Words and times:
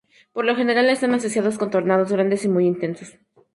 Por 0.33 0.45
lo 0.45 0.55
general, 0.55 0.89
están 0.89 1.13
asociados 1.13 1.59
con 1.59 1.69
tornados 1.69 2.11
grandes 2.11 2.43
y 2.45 2.49
muy 2.49 2.65
intensos. 2.65 3.19